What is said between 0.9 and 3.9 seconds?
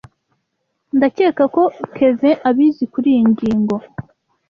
Ndakeka ko Kevin abizi kuriyi ngingo.